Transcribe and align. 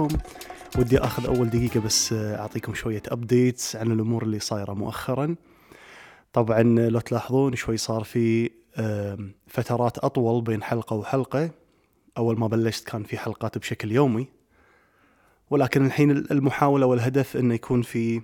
اليوم. 0.00 0.20
ودي 0.78 0.98
آخذ 0.98 1.26
أول 1.26 1.50
دقيقة 1.50 1.80
بس 1.80 2.12
أعطيكم 2.12 2.74
شوية 2.74 3.02
ابديتس 3.08 3.76
عن 3.76 3.92
الأمور 3.92 4.22
اللي 4.22 4.38
صايرة 4.38 4.72
مؤخرا. 4.72 5.34
طبعا 6.32 6.62
لو 6.62 7.00
تلاحظون 7.00 7.56
شوي 7.56 7.76
صار 7.76 8.04
في 8.04 8.50
فترات 9.46 9.98
أطول 9.98 10.42
بين 10.42 10.62
حلقة 10.62 10.96
وحلقة. 10.96 11.50
أول 12.18 12.38
ما 12.38 12.46
بلشت 12.46 12.88
كان 12.88 13.02
في 13.02 13.18
حلقات 13.18 13.58
بشكل 13.58 13.92
يومي. 13.92 14.28
ولكن 15.50 15.86
الحين 15.86 16.10
المحاولة 16.10 16.86
والهدف 16.86 17.36
إنه 17.36 17.54
يكون 17.54 17.82
في 17.82 18.22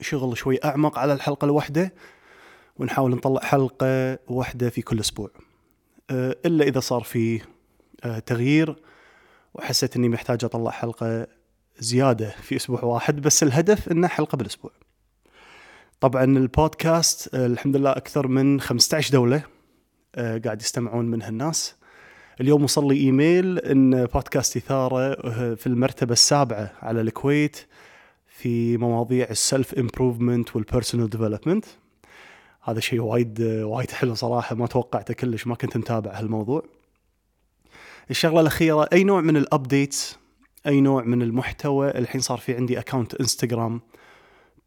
شغل 0.00 0.36
شوي 0.36 0.58
أعمق 0.64 0.98
على 0.98 1.12
الحلقة 1.12 1.44
الواحدة. 1.44 1.94
ونحاول 2.76 3.10
نطلع 3.10 3.40
حلقة 3.40 4.18
واحدة 4.26 4.70
في 4.70 4.82
كل 4.82 5.00
أسبوع. 5.00 5.30
آه، 6.10 6.36
إلا 6.46 6.64
إذا 6.64 6.80
صار 6.80 7.02
في 7.02 7.40
آه، 8.04 8.18
تغيير 8.18 8.76
وحسيت 9.54 9.96
إني 9.96 10.08
محتاج 10.08 10.44
أطلع 10.44 10.70
حلقة 10.70 11.26
زيادة 11.78 12.30
في 12.30 12.56
أسبوع 12.56 12.84
واحد 12.84 13.20
بس 13.20 13.42
الهدف 13.42 13.88
إنه 13.88 14.08
حلقة 14.08 14.36
بالأسبوع. 14.36 14.70
طبعا 16.00 16.24
البودكاست 16.24 17.34
آه، 17.34 17.46
الحمد 17.46 17.76
لله 17.76 17.90
أكثر 17.90 18.28
من 18.28 18.60
15 18.60 19.12
دولة 19.12 19.42
آه، 20.14 20.38
قاعد 20.38 20.60
يستمعون 20.60 21.06
منها 21.06 21.28
الناس. 21.28 21.74
اليوم 22.40 22.64
وصل 22.64 22.88
لي 22.88 22.96
إيميل 22.96 23.58
إن 23.58 24.04
بودكاست 24.06 24.56
إثارة 24.56 25.12
آه، 25.12 25.54
في 25.54 25.66
المرتبة 25.66 26.12
السابعة 26.12 26.72
على 26.82 27.00
الكويت 27.00 27.66
في 28.26 28.76
مواضيع 28.76 29.26
ال 29.30 29.74
self-improvement 29.74 30.56
وال 30.56 30.67
personal 30.67 31.10
development. 31.10 31.64
هذا 32.62 32.80
شيء 32.80 33.00
وايد 33.00 33.40
وايد 33.42 33.90
حلو 33.90 34.14
صراحة 34.14 34.54
ما 34.54 34.66
توقعته 34.66 35.14
كلش 35.14 35.46
ما 35.46 35.54
كنت 35.54 35.76
متابع 35.76 36.18
هالموضوع. 36.18 36.62
الشغلة 38.10 38.40
الأخيرة 38.40 38.88
أي 38.92 39.04
نوع 39.04 39.20
من 39.20 39.36
ال 39.36 39.46
updates 39.46 40.18
أي 40.66 40.80
نوع 40.80 41.04
من 41.04 41.22
المحتوى 41.22 41.98
الحين 41.98 42.20
صار 42.20 42.38
في 42.38 42.56
عندي 42.56 42.78
account 42.78 43.14
انستغرام 43.14 43.80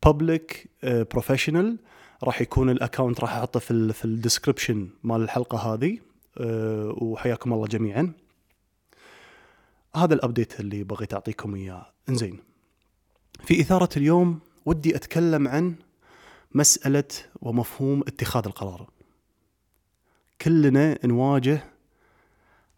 public 0.03 0.69
professional 0.83 1.77
راح 2.23 2.41
يكون 2.41 2.69
ال 2.69 2.76
account 2.76 3.19
راح 3.19 3.33
أحطه 3.33 3.59
في 3.59 3.93
في 3.93 4.05
ال 4.05 4.12
description 4.12 4.89
مال 5.03 5.21
الحلقة 5.21 5.57
هذه 5.57 5.99
أه، 6.37 6.95
وحياكم 6.97 7.53
الله 7.53 7.67
جميعا. 7.67 8.11
هذا 9.95 10.13
ال 10.13 10.20
update 10.20 10.59
اللي 10.59 10.83
بغيت 10.83 11.13
أعطيكم 11.13 11.55
إياه. 11.55 11.85
إنزين 12.09 12.39
في 13.43 13.61
إثارة 13.61 13.89
اليوم 13.97 14.39
ودي 14.65 14.95
أتكلم 14.95 15.47
عن 15.47 15.75
مسألة 16.51 17.03
ومفهوم 17.41 18.01
اتخاذ 18.01 18.45
القرار. 18.45 18.89
كلنا 20.41 20.99
نواجه 21.05 21.63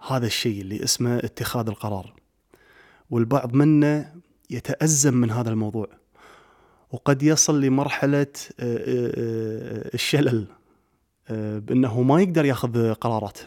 هذا 0.08 0.26
الشيء 0.26 0.62
اللي 0.62 0.84
اسمه 0.84 1.18
اتخاذ 1.18 1.68
القرار. 1.68 2.14
والبعض 3.10 3.54
منا 3.54 4.16
يتأزم 4.50 5.14
من 5.14 5.32
هذا 5.32 5.50
الموضوع. 5.50 5.88
وقد 6.92 7.24
يصل 7.24 7.62
لمرحلة 7.62 8.28
آه، 8.60 8.78
آه، 8.78 9.12
آه، 9.18 9.90
الشلل 9.94 10.48
بأنه 11.60 12.02
ما 12.02 12.22
يقدر 12.22 12.46
يأخذ 12.46 12.94
قرارات 12.94 13.40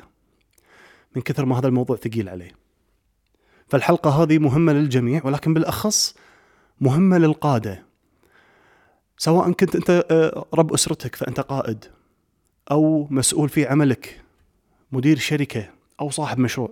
من 1.17 1.23
كثر 1.23 1.45
ما 1.45 1.59
هذا 1.59 1.69
الموضوع 1.69 1.97
ثقيل 1.97 2.29
عليه. 2.29 2.53
فالحلقة 3.69 4.11
هذه 4.11 4.39
مهمة 4.39 4.73
للجميع 4.73 5.21
ولكن 5.25 5.55
بالأخص 5.55 6.15
مهمة 6.81 7.19
للقادة. 7.19 7.83
سواء 9.19 9.53
كنت 9.53 9.77
أنت 9.77 10.05
رب 10.55 10.73
أسرتك 10.73 11.17
فأنت 11.17 11.41
قائد 11.41 11.85
أو 12.71 13.07
مسؤول 13.11 13.49
في 13.49 13.67
عملك 13.67 14.21
مدير 14.93 15.19
شركة 15.19 15.71
أو 16.03 16.11
صاحب 16.11 16.39
مشروع. 16.39 16.71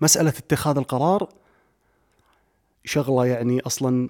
مسألة 0.00 0.28
اتخاذ 0.28 0.76
القرار 0.78 1.28
شغلة 2.84 3.26
يعني 3.26 3.60
أصلا 3.60 4.08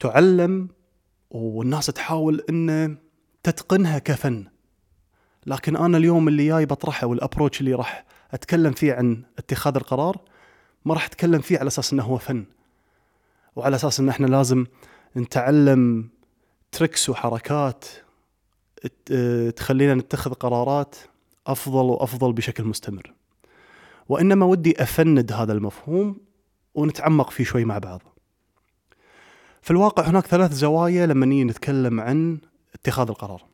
تعلم 0.00 0.68
والناس 1.30 1.86
تحاول 1.86 2.44
إن 2.50 2.96
تتقنها 3.42 3.98
كفن. 3.98 4.46
لكن 5.46 5.76
أنا 5.76 5.98
اليوم 5.98 6.28
اللي 6.28 6.48
جاي 6.48 6.66
بطرحه 6.66 7.06
وال 7.06 7.17
approach 7.17 7.60
اللي 7.60 7.74
راح 7.74 8.04
أتكلم 8.32 8.72
فيه 8.72 8.92
عن 8.94 9.24
اتخاذ 9.38 9.76
القرار 9.76 10.20
ما 10.84 10.94
راح 10.94 11.04
أتكلم 11.04 11.40
فيه 11.40 11.58
على 11.58 11.66
أساس 11.68 11.92
إنه 11.92 12.02
هو 12.02 12.18
فن. 12.18 12.44
وعلى 13.56 13.76
أساس 13.76 14.00
إن 14.00 14.08
إحنا 14.08 14.26
لازم 14.26 14.66
نتعلم 15.16 16.08
tricks 16.72 17.08
وحركات 17.08 17.84
تخلينا 19.56 19.94
نتخذ 19.94 20.32
قرارات 20.34 20.96
أفضل 21.52 21.84
وأفضل 21.84 22.32
بشكل 22.32 22.64
مستمر. 22.64 23.12
وإنما 24.08 24.46
ودي 24.46 24.82
أفند 24.82 25.32
هذا 25.32 25.52
المفهوم 25.52 26.16
ونتعمق 26.74 27.30
فيه 27.30 27.44
شوي 27.44 27.64
مع 27.64 27.78
بعض. 27.78 28.02
في 29.62 29.70
الواقع 29.70 30.02
هناك 30.02 30.26
ثلاث 30.26 30.52
زوايا 30.52 31.06
لما 31.06 31.26
نيجي 31.26 31.44
نتكلم 31.44 32.00
عن 32.00 32.38
اتخاذ 32.74 33.08
القرار. 33.08 33.44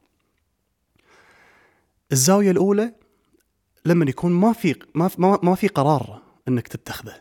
الزاوية 2.12 2.50
الأولى 2.50 2.92
لما 3.84 4.04
يكون 4.08 4.32
ما 4.32 4.52
في 4.52 4.74
ما 4.94 5.10
ما, 5.42 5.54
في 5.54 5.68
قرار 5.68 6.22
إنك 6.48 6.68
تتخذه. 6.68 7.14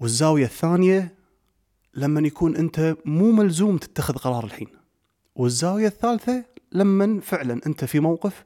والزاوية 0.00 0.44
الثانية 0.44 1.14
لما 1.94 2.20
يكون 2.20 2.56
أنت 2.56 2.96
مو 3.04 3.32
ملزوم 3.32 3.78
تتخذ 3.78 4.14
قرار 4.14 4.44
الحين. 4.44 4.68
والزاوية 5.34 5.86
الثالثة 5.86 6.44
لما 6.72 7.20
فعلا 7.20 7.60
أنت 7.66 7.84
في 7.84 8.00
موقف 8.00 8.44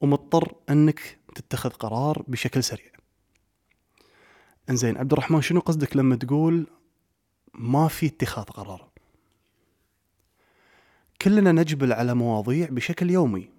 ومضطر 0.00 0.54
أنك 0.70 1.18
تتخذ 1.34 1.70
قرار 1.70 2.22
بشكل 2.28 2.64
سريع. 2.64 2.90
إنزين 4.70 4.96
عبد 4.96 5.12
الرحمن 5.12 5.40
شنو 5.42 5.60
قصدك 5.60 5.96
لما 5.96 6.16
تقول 6.16 6.66
ما 7.54 7.88
في 7.88 8.06
اتخاذ 8.06 8.44
قرار؟ 8.44 8.90
كلنا 11.22 11.52
نجبل 11.52 11.92
على 11.92 12.14
مواضيع 12.14 12.68
بشكل 12.70 13.10
يومي. 13.10 13.50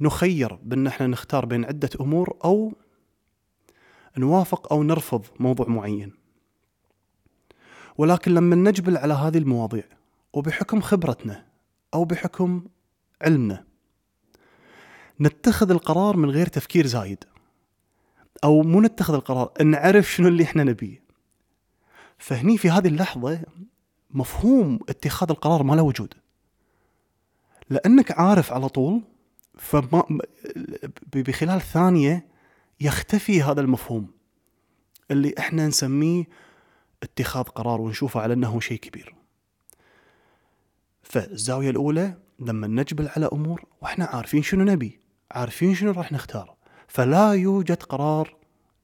نخير 0.00 0.54
بأن 0.54 0.86
إحنا 0.86 1.06
نختار 1.06 1.46
بين 1.46 1.64
عدة 1.64 1.90
أمور 2.00 2.36
أو 2.44 2.72
نوافق 4.18 4.72
أو 4.72 4.82
نرفض 4.82 5.26
موضوع 5.40 5.68
معين. 5.68 6.12
ولكن 7.98 8.34
لما 8.34 8.56
نجبل 8.56 8.96
على 8.96 9.14
هذه 9.14 9.38
المواضيع 9.38 9.84
وبحكم 10.32 10.80
خبرتنا 10.80 11.46
أو 11.94 12.04
بحكم 12.04 12.64
علمنا 13.22 13.71
نتخذ 15.20 15.70
القرار 15.70 16.16
من 16.16 16.30
غير 16.30 16.46
تفكير 16.46 16.86
زايد. 16.86 17.24
أو 18.44 18.62
مو 18.62 18.80
نتخذ 18.80 19.14
القرار 19.14 19.62
نعرف 19.62 20.12
شنو 20.12 20.28
اللي 20.28 20.44
إحنا 20.44 20.64
نبيه. 20.64 21.02
فهني 22.18 22.58
في 22.58 22.70
هذه 22.70 22.88
اللحظة 22.88 23.40
مفهوم 24.10 24.80
اتخاذ 24.88 25.30
القرار 25.30 25.62
ما 25.62 25.74
له 25.74 25.82
وجود. 25.82 26.14
لأنك 27.70 28.12
عارف 28.12 28.52
على 28.52 28.68
طول 28.68 29.02
فما 29.58 30.20
بخلال 31.12 31.60
ثانية 31.60 32.26
يختفي 32.80 33.42
هذا 33.42 33.60
المفهوم. 33.60 34.10
اللي 35.10 35.34
إحنا 35.38 35.66
نسميه 35.66 36.24
اتخاذ 37.02 37.42
قرار 37.42 37.80
ونشوفه 37.80 38.20
على 38.20 38.34
إنه 38.34 38.60
شيء 38.60 38.78
كبير. 38.78 39.14
فالزاوية 41.02 41.70
الأولى 41.70 42.16
لما 42.38 42.66
نجبل 42.66 43.08
على 43.08 43.26
أمور 43.32 43.64
وإحنا 43.82 44.04
عارفين 44.04 44.42
شنو 44.42 44.64
نبي. 44.64 45.01
عارفين 45.32 45.74
شنو 45.74 45.90
راح 45.90 46.12
نختار 46.12 46.56
فلا 46.88 47.32
يوجد 47.32 47.82
قرار 47.82 48.36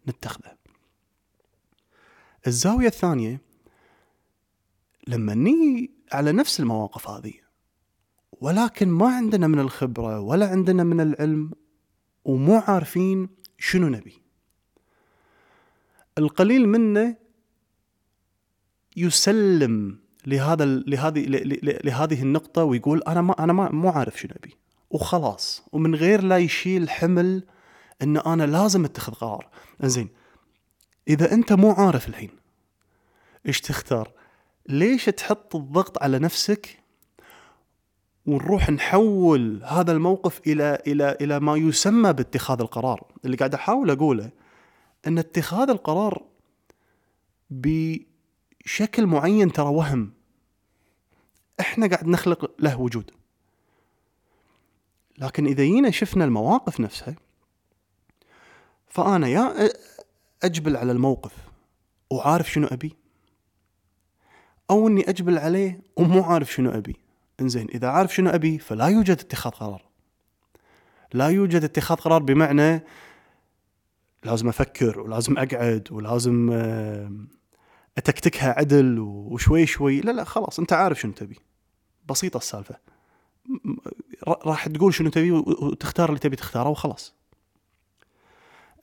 نتخذه. 0.09 0.57
الزاوية 2.47 2.87
الثانية 2.87 3.41
لما 5.07 5.35
نيجي 5.35 5.91
على 6.13 6.33
نفس 6.33 6.61
المواقف 6.61 7.09
هذه 7.09 7.33
ولكن 8.33 8.89
ما 8.89 9.17
عندنا 9.17 9.47
من 9.47 9.59
الخبرة 9.59 10.21
ولا 10.21 10.49
عندنا 10.49 10.85
من 10.85 11.01
العلم 11.01 11.51
ومو 12.25 12.59
عارفين 12.59 13.29
شنو 13.59 13.89
نبي. 13.89 14.23
القليل 16.19 16.69
منا 16.69 17.17
يسلم 18.97 19.99
لهذا 20.27 20.65
لهذه 20.65 21.25
لهذه 21.85 22.23
النقطة 22.23 22.65
ويقول 22.65 23.03
أنا 23.03 23.23
ما 23.23 23.45
أنا 23.45 23.53
ما 23.53 23.71
مو 23.71 23.89
عارف 23.89 24.21
شنو 24.21 24.35
أبي. 24.37 24.57
وخلاص. 24.91 25.63
ومن 25.73 25.95
غير 25.95 26.23
لا 26.23 26.39
يشيل 26.39 26.91
حمل 26.91 27.43
أن 28.03 28.17
أنا 28.17 28.47
لازم 28.47 28.85
أتخذ 28.85 29.13
قرار. 29.13 29.49
إنزين 29.85 30.09
إذا 31.09 31.33
أنت 31.33 31.53
مو 31.53 31.71
عارف 31.71 32.09
الحين 32.09 32.31
إيش 33.47 33.61
تختار 33.61 34.13
ليش 34.69 35.05
تحط 35.05 35.57
الضغط 35.57 36.03
على 36.03 36.19
نفسك 36.19 36.79
ونروح 38.27 38.71
نحول 38.71 39.65
هذا 39.65 39.93
الموقف 39.93 40.41
إلى 40.47 40.83
إلى 40.87 41.17
إلى 41.21 41.41
ما 41.41 41.57
يسمى 41.57 42.13
باتخاذ 42.13 42.61
القرار؟ 42.61 43.05
اللي 43.25 43.37
قاعد 43.37 43.55
أحاول 43.55 43.91
أقوله 43.91 44.31
أن 45.07 45.19
اتخاذ 45.19 45.71
القرار 45.71 46.23
بشكل 47.51 49.07
معين 49.07 49.53
ترى 49.53 49.69
وهم. 49.69 50.13
إحنا 51.61 51.87
قاعد 51.87 52.07
نخلق 52.07 52.51
له 52.59 52.81
وجود. 52.81 53.11
لكن 55.19 55.47
إذا 55.47 55.65
جينا 55.65 55.91
شفنا 55.91 56.25
المواقف 56.25 56.81
نفسها 56.81 57.15
فأنا 58.87 59.29
يا 59.29 59.71
أجبل 60.43 60.77
على 60.77 60.93
الموقف 60.93 61.33
وعارف 62.11 62.53
شنو 62.53 62.67
أبي 62.67 62.97
أو 64.71 64.89
إني 64.89 65.11
أجبل 65.11 65.39
عليه 65.39 65.81
ومو 65.97 66.23
عارف 66.23 66.53
شنو 66.53 66.71
أبي. 66.71 66.97
إنزين 67.41 67.69
إذا 67.75 67.89
عارف 67.89 68.15
شنو 68.15 68.31
أبي 68.31 68.59
فلا 68.59 68.87
يوجد 68.87 69.21
اتخاذ 69.21 69.53
قرار. 69.53 69.83
لا 71.15 71.29
يوجد 71.29 71.65
اتخاذ 71.65 71.97
قرار 71.97 72.23
بمعنى 72.23 72.85
لازم 74.25 74.49
أفكر 74.49 75.01
ولازم 75.01 75.39
أقعد 75.39 75.89
ولازم 75.91 76.51
آه، 76.53 77.13
أتكتكها 77.99 78.59
عدل 78.59 78.99
وشوي 78.99 79.67
شوي. 79.67 80.01
لا 80.01 80.11
لا 80.11 80.25
خلاص 80.25 80.59
أنت 80.59 80.73
عارف 80.73 81.01
شنو 81.01 81.13
تبي. 81.13 81.39
بسيطة 82.09 82.37
السالفة. 82.37 82.79
راح 84.27 84.69
تقول 84.69 84.95
شنو 84.95 85.11
تبي 85.11 85.31
وتختار 85.31 86.09
اللي 86.09 86.21
تبي 86.21 86.37
تختاره 86.37 86.69
وخلاص. 86.69 87.15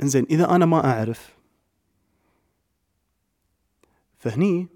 إنزين 0.01 0.25
إذا 0.29 0.55
أنا 0.55 0.65
ما 0.65 0.85
أعرف 0.85 1.35
فهني 4.17 4.67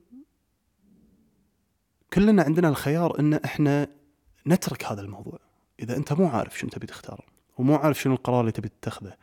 كلنا 2.13 2.43
عندنا 2.43 2.69
الخيار 2.69 3.19
إن 3.19 3.33
إحنا 3.33 3.87
نترك 4.47 4.85
هذا 4.85 5.01
الموضوع. 5.01 5.39
إذا 5.79 5.97
أنت 5.97 6.13
مو 6.13 6.27
عارف 6.27 6.59
شنو 6.59 6.69
تبي 6.69 6.87
تختار 6.87 7.25
ومو 7.57 7.75
عارف 7.75 8.01
شنو 8.01 8.13
القرار 8.13 8.41
اللي 8.41 8.51
تبي 8.51 8.69
تتخذه 8.69 9.13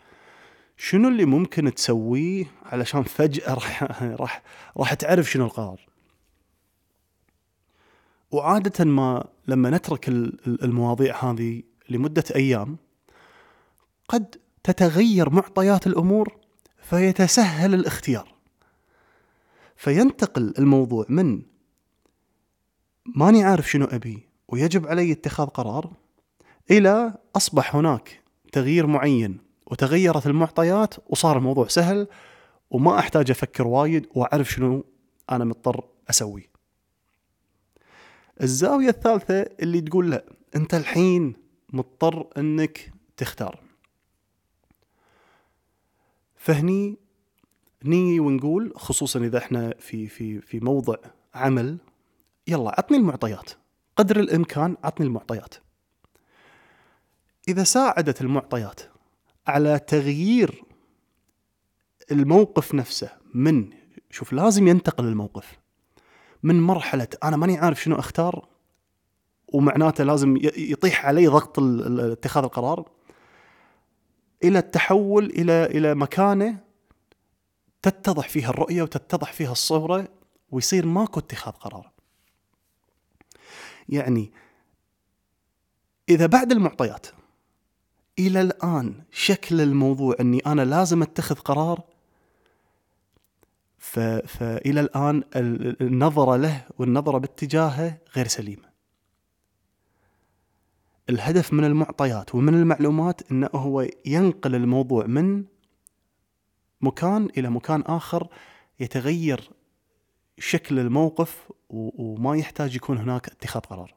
شنو 0.77 1.09
اللي 1.09 1.25
ممكن 1.25 1.75
تسويه 1.75 2.45
علشان 2.63 3.03
فجأة 3.03 3.55
راح 3.55 3.83
راح 4.23 4.43
راح 4.77 4.95
تعرف 4.95 5.31
شنو 5.31 5.45
القرار؟ 5.45 5.81
وعادة 8.31 8.85
ما 8.85 9.29
لما 9.49 9.71
نترك 9.71 10.09
المواضيع 10.47 11.25
هذه 11.25 11.63
لمدة 11.89 12.25
أيام 12.35 12.77
قد 14.09 14.37
تتغير 14.65 15.31
معطيات 15.31 15.87
الأمور 15.87 16.37
فيتسهل 16.83 17.75
الاختيار. 17.75 18.35
فينتقل 19.77 20.55
الموضوع 20.59 21.07
من 21.09 21.43
ماني 23.07 23.45
عارف 23.45 23.71
شنو 23.71 23.85
أبي 23.85 24.29
ويجب 24.49 24.87
علي 24.87 25.13
اتخاذ 25.13 25.47
قرار 25.47 25.93
إلى 26.71 27.15
أصبح 27.37 27.77
هناك 27.77 28.23
تغيير 28.53 28.87
معين 28.87 29.39
وتغيرت 29.67 30.27
المعطيات 30.27 30.95
وصار 31.09 31.39
الموضوع 31.39 31.69
سهل 31.69 32.09
وما 32.71 32.99
أحتاج 32.99 33.31
أفكر 33.31 33.67
وايد 33.67 34.07
وأعرف 34.15 34.51
شنو 34.51 34.85
أنا 35.31 35.45
مضطر 35.45 35.85
أسوي. 36.11 36.56
الزاوية 38.43 38.89
الثالثة 38.89 39.41
اللي 39.41 39.81
تقول 39.81 40.11
لا 40.11 40.25
أنت 40.57 40.75
الحين 40.75 41.35
مضطر 41.73 42.27
أنك 42.39 42.93
تختار. 43.17 43.61
فهني 46.37 46.97
نيجي 47.85 48.21
ونقول 48.21 48.73
خصوصا 48.77 49.21
إذا 49.21 49.39
إحنا 49.39 49.75
في 49.79 50.09
في 50.09 50.41
في 50.41 50.61
موضع 50.61 50.97
عمل 51.35 51.79
يلا 52.47 52.71
عطني 52.71 52.97
المعطيات. 52.97 53.51
قدر 53.97 54.21
الإمكان 54.21 54.77
عطني 54.85 55.07
المعطيات. 55.07 55.55
إذا 57.49 57.65
ساعدت 57.65 58.21
المعطيات 58.21 58.81
على 59.47 59.79
تغيير 59.79 60.63
الموقف 62.11 62.75
نفسه 62.75 63.11
من 63.35 63.71
شوف 64.11 64.33
لازم 64.33 64.69
ينتقل 64.69 65.05
الموقف 65.05 65.59
من 66.47 66.61
مرحلة 66.61 67.09
أنا 67.25 67.37
ماني 67.37 67.59
عارف 67.59 67.83
شنو 67.83 67.97
أختار 67.97 68.49
ومعناته 69.53 70.05
لازم 70.05 70.37
يطيح 70.57 71.07
علي 71.07 71.27
ضغط 71.27 71.59
اتخاذ 71.59 72.45
القرار 72.45 72.89
إلى 74.45 74.59
التحول 74.59 75.25
إلى 75.25 75.65
إلى 75.65 75.95
مكانة 75.95 76.59
تتضح 77.83 78.29
فيها 78.29 78.51
الرؤية 78.51 78.83
وتتضح 78.83 79.33
فيها 79.33 79.53
الصورة 79.53 80.09
ويصير 80.51 80.87
ماكو 80.87 81.21
اتخاذ 81.21 81.53
قرار 81.53 81.91
يعني 83.89 84.33
إذا 86.09 86.27
بعد 86.27 86.53
المعطيات 86.53 87.07
إلى 88.19 88.41
الآن 88.41 89.03
شكل 89.11 89.61
الموضوع 89.61 90.17
أني 90.21 90.39
أنا 90.47 90.63
لازم 90.63 91.03
أتخذ 91.03 91.35
قرار. 91.35 91.96
فإلى 94.27 94.81
الآن 94.81 95.23
النظرة 95.81 96.37
له 96.37 96.65
والنظرة 96.79 97.19
باتجاهه 97.19 97.99
غير 98.17 98.27
سليمة. 98.27 98.67
الهدف 101.11 101.53
من 101.53 101.65
المعطيات 101.65 102.35
ومن 102.35 102.55
المعلومات 102.55 103.31
أنه 103.31 103.49
هو 103.55 103.89
ينقل 104.07 104.55
الموضوع 104.55 105.07
من 105.07 105.45
مكان 106.81 107.29
إلى 107.39 107.51
مكان 107.51 107.81
آخر 107.81 108.29
يتغير 108.81 109.51
شكل 110.39 110.79
الموقف 110.79 111.51
وما 111.71 112.37
يحتاج 112.37 112.77
يكون 112.77 112.99
هناك 112.99 113.29
اتخاذ 113.29 113.63
قرار. 113.63 113.95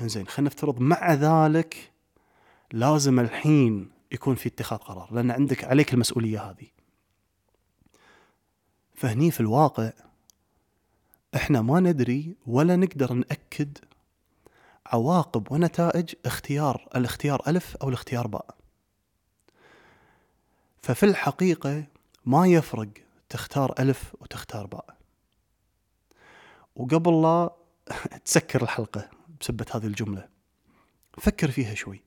إنزين 0.00 0.26
خلينا 0.26 0.50
نفترض 0.50 0.80
مع 0.80 1.12
ذلك 1.12 1.92
لازم 2.72 3.20
الحين 3.20 3.90
يكون 4.12 4.34
في 4.34 4.48
اتخاذ 4.48 4.78
قرار 4.78 5.14
لأن 5.14 5.30
عندك 5.30 5.64
عليك 5.64 5.94
المسؤولية 5.94 6.40
هذه. 6.40 6.81
فهني 9.02 9.30
في 9.30 9.40
الواقع 9.40 9.92
إحنا 11.34 11.62
ما 11.62 11.80
ندري 11.80 12.36
ولا 12.46 12.76
نقدر 12.76 13.12
نأكد 13.12 13.78
عواقب 14.86 15.52
ونتائج 15.52 16.14
اختيار 16.26 16.88
الاختيار 16.96 17.42
ألف 17.46 17.76
أو 17.76 17.88
الاختيار 17.88 18.26
باء. 18.26 18.54
ففي 20.82 21.02
الحقيقة 21.06 21.84
ما 22.26 22.46
يفرق 22.46 22.88
تختار 23.28 23.74
ألف 23.78 24.14
وتختار 24.20 24.66
باء. 24.66 24.96
وقبل 26.76 27.22
لا 27.22 27.52
تسكر 28.24 28.62
الحلقة 28.62 29.10
بسبة 29.40 29.66
هذه 29.74 29.86
الجملة 29.86 30.28
فكر 31.18 31.50
فيها 31.50 31.74
شوي. 31.74 32.02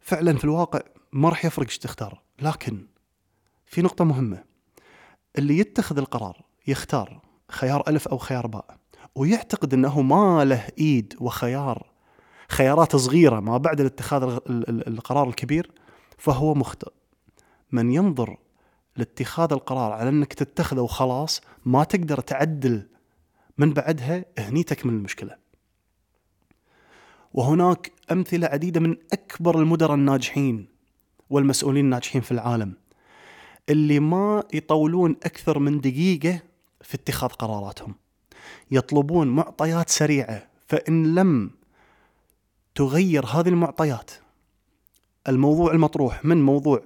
فعلا 0.00 0.38
في 0.38 0.44
الواقع 0.44 0.80
ما 1.12 1.28
راح 1.28 1.44
يفرق 1.44 1.66
إيش 1.66 1.78
تختار 1.78 2.22
لكن 2.42 2.86
في 3.66 3.82
نقطة 3.82 4.04
مهمة. 4.04 4.49
اللي 5.38 5.58
يتخذ 5.58 5.98
القرار 5.98 6.42
يختار 6.66 7.20
خيار 7.48 7.88
ألف 7.88 8.08
أو 8.08 8.18
خيار 8.18 8.46
باء 8.46 8.76
ويعتقد 9.14 9.74
أنه 9.74 10.02
ما 10.02 10.44
له 10.44 10.68
إيد 10.78 11.14
وخيار 11.20 11.90
خيارات 12.48 12.96
صغيرة 12.96 13.40
ما 13.40 13.56
بعد 13.56 13.80
الاتخاذ 13.80 14.38
القرار 14.68 15.28
الكبير 15.28 15.70
فهو 16.18 16.54
مخطئ. 16.54 16.92
من 17.72 17.90
ينظر 17.90 18.36
لاتخاذ 18.96 19.52
القرار 19.52 19.92
على 19.92 20.08
أنك 20.08 20.32
تتخذه 20.32 20.80
وخلاص 20.80 21.40
ما 21.64 21.84
تقدر 21.84 22.20
تعدل 22.20 22.88
من 23.58 23.72
بعدها 23.72 24.24
هني 24.38 24.62
تكمن 24.62 24.94
المشكلة. 24.94 25.36
وهناك 27.32 27.92
أمثلة 28.12 28.46
عديدة 28.46 28.80
من 28.80 28.96
أكبر 29.12 29.58
المدراء 29.58 29.94
الناجحين 29.94 30.68
والمسؤولين 31.30 31.84
الناجحين 31.84 32.20
في 32.20 32.32
العالم. 32.32 32.74
اللي 33.70 34.00
ما 34.00 34.42
يطولون 34.54 35.16
أكثر 35.22 35.58
من 35.58 35.80
دقيقة 35.80 36.40
في 36.80 36.94
اتخاذ 36.94 37.28
قراراتهم. 37.28 37.94
يطلبون 38.70 39.28
معطيات 39.28 39.88
سريعة 39.90 40.48
فإن 40.68 41.14
لم 41.14 41.50
تغير 42.74 43.26
هذه 43.26 43.48
المعطيات 43.48 44.10
الموضوع 45.28 45.72
المطروح 45.72 46.24
من 46.24 46.42
موضوع 46.42 46.82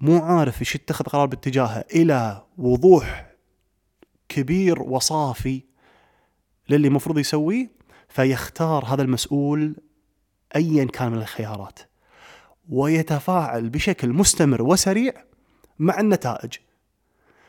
مو 0.00 0.18
عارف 0.18 0.60
إيش 0.60 0.74
يتخذ 0.74 1.04
قرار 1.04 1.26
باتجاهه 1.26 1.84
إلى 1.94 2.42
وضوح 2.58 3.30
كبير 4.28 4.82
وصافي 4.82 5.62
للي 6.68 6.88
المفروض 6.88 7.18
يسويه 7.18 7.70
فيختار 8.08 8.84
هذا 8.84 9.02
المسؤول 9.02 9.76
ايا 10.56 10.84
كان 10.84 11.12
من 11.12 11.18
الخيارات. 11.18 11.78
ويتفاعل 12.68 13.68
بشكل 13.68 14.08
مستمر 14.08 14.62
وسريع 14.62 15.29
مع 15.80 16.00
النتائج. 16.00 16.52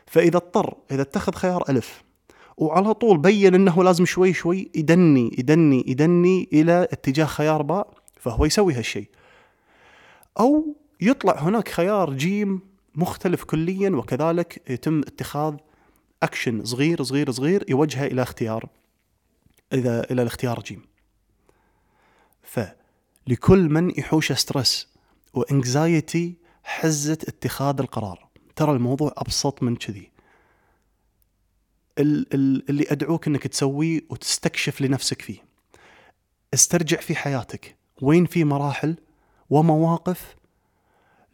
فإذا 0.06 0.36
اضطر 0.36 0.74
إذا 0.90 1.02
اتخذ 1.02 1.32
خيار 1.32 1.64
ألف 1.68 2.02
وعلى 2.56 2.94
طول 2.94 3.18
بين 3.18 3.54
إنه 3.54 3.84
لازم 3.84 4.04
شوي 4.04 4.32
شوي 4.32 4.70
يدني 4.74 5.34
يدني 5.38 5.84
يدني 5.86 6.48
إلى 6.52 6.88
اتجاه 6.92 7.24
خيار 7.24 7.62
باء 7.62 7.94
فهو 8.16 8.44
يسوي 8.44 8.74
هالشيء 8.74 9.08
أو 10.40 10.76
يطلع 11.00 11.38
هناك 11.38 11.68
خيار 11.68 12.12
جيم 12.12 12.60
مختلف 12.94 13.44
كليا 13.44 13.90
وكذلك 13.90 14.70
يتم 14.70 14.98
اتخاذ 14.98 15.54
أكشن 16.22 16.64
صغير 16.64 17.02
صغير 17.02 17.30
صغير 17.30 17.64
يوجهه 17.68 18.06
إلى 18.06 18.22
اختيار 18.22 18.68
إذا 19.72 20.10
إلى 20.10 20.22
الاختيار 20.22 20.60
جيم. 20.60 20.82
فلكل 22.42 23.68
من 23.68 23.90
يحوش 23.98 24.32
stress 24.32 24.88
و 25.34 25.47
anxiety 25.47 26.41
حزة 26.64 27.18
اتخاذ 27.28 27.80
القرار. 27.80 28.28
ترى 28.56 28.72
الموضوع 28.72 29.12
أبسط 29.16 29.62
من 29.62 29.76
كذي. 29.76 30.10
اللي 31.98 32.86
أدعوك 32.90 33.26
أنك 33.26 33.46
تسويه 33.46 34.00
وتستكشف 34.10 34.80
لنفسك 34.80 35.22
فيه. 35.22 35.44
استرجع 36.54 36.96
في 36.96 37.14
حياتك. 37.14 37.76
وين 38.02 38.26
في 38.26 38.44
مراحل 38.44 38.96
ومواقف 39.50 40.36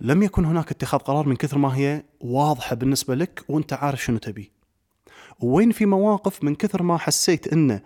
لم 0.01 0.23
يكن 0.23 0.45
هناك 0.45 0.71
اتخاذ 0.71 1.01
قرار 1.01 1.29
من 1.29 1.37
كثر 1.37 1.59
ما 1.59 1.77
هي 1.77 2.05
واضحة 2.21 2.77
بالنسبة 2.77 3.15
لك 3.15 3.45
وأنت 3.49 3.73
عارف 3.73 4.05
شنو 4.05 4.19
تبي. 4.19 4.53
وين 5.41 5.73
في 5.73 5.87
مواقف 5.87 6.45
من 6.45 6.55
كثر 6.55 6.83
ما 6.83 6.99
حسيت 6.99 7.53
إنه 7.53 7.83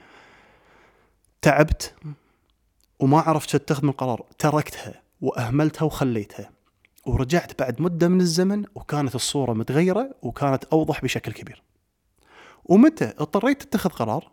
تعبت 1.42 1.94
وما 2.98 3.20
عرفت 3.20 3.56
تتخذ 3.56 3.86
من 3.86 3.92
قرار. 3.92 4.24
تركتها 4.38 5.02
وأهملتها 5.20 5.86
وخليتها. 5.86 6.50
ورجعت 7.06 7.58
بعد 7.58 7.82
مدة 7.82 8.08
من 8.08 8.20
الزمن 8.20 8.64
وكانت 8.74 9.14
الصورة 9.14 9.52
متغيرة 9.52 10.14
وكانت 10.22 10.64
أوضح 10.64 11.02
بشكل 11.02 11.32
كبير. 11.32 11.62
ومتى 12.64 13.04
اضطريت 13.04 13.62
تتخذ 13.62 13.90
قرار؟ 13.90 14.30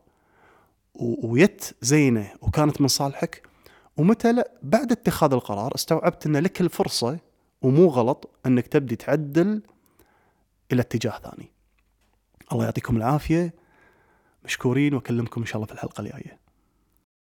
ويت 1.24 1.66
زينة 1.82 2.32
وكانت 2.42 2.82
من 2.82 2.88
صالحك. 2.88 3.48
ومتى 3.98 4.32
لا؟ 4.32 4.52
بعد 4.64 4.92
اتخاذ 4.92 5.34
القرار 5.34 5.76
استوعبت 5.76 6.26
إن 6.26 6.38
لك 6.38 6.62
الفرصة 6.62 7.20
ومو 7.62 7.88
غلط 7.88 8.30
إنك 8.46 8.68
تبدي 8.68 8.96
تعدل 8.96 9.62
إلى 10.72 10.82
اتجاه 10.82 11.20
ثاني. 11.20 11.52
الله 12.52 12.64
يعطيكم 12.64 12.98
العافية. 12.98 13.54
مشكورين 14.46 14.94
وأكلمكم 14.94 15.42
إن 15.42 15.48
شاء 15.48 15.56
الله 15.56 15.66
في 15.66 15.74
الحلقة 15.74 16.02
الجاية. 16.02 16.40